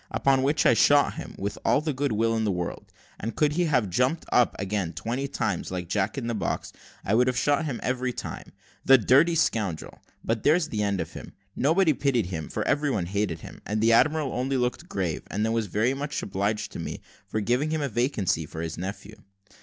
Upon 0.09 0.41
which 0.41 0.65
I 0.65 0.73
shot 0.73 1.13
him, 1.13 1.35
with 1.37 1.59
all 1.63 1.79
the 1.79 1.93
good 1.93 2.11
will 2.11 2.35
in 2.35 2.43
the 2.43 2.51
world, 2.51 2.91
and 3.19 3.35
could 3.35 3.53
he 3.53 3.65
have 3.65 3.87
jumped 3.91 4.25
up 4.31 4.55
again 4.57 4.93
twenty 4.93 5.27
times, 5.27 5.69
like 5.69 5.87
Jack 5.89 6.17
in 6.17 6.25
the 6.25 6.33
box, 6.33 6.73
I 7.05 7.13
would 7.13 7.27
have 7.27 7.37
shot 7.37 7.65
him 7.65 7.79
every 7.83 8.11
time. 8.11 8.51
The 8.83 8.97
dirty 8.97 9.35
scoundrel! 9.35 10.01
but 10.23 10.41
there's 10.41 10.65
an 10.69 10.79
end 10.79 11.01
of 11.01 11.13
him. 11.13 11.33
Nobody 11.55 11.93
pitied 11.93 12.25
him, 12.25 12.49
for 12.49 12.67
every 12.67 12.89
one 12.89 13.05
hated 13.05 13.41
him; 13.41 13.61
and 13.63 13.79
the 13.79 13.93
admiral 13.93 14.31
only 14.33 14.57
looked 14.57 14.89
grave, 14.89 15.21
and 15.29 15.45
then 15.45 15.53
was 15.53 15.67
very 15.67 15.93
much 15.93 16.23
obliged 16.23 16.71
to 16.71 16.79
me 16.79 16.99
for 17.27 17.39
giving 17.39 17.69
him 17.69 17.83
a 17.83 17.87
vacancy 17.87 18.47
for 18.47 18.61
his 18.61 18.79
nephew. 18.79 19.21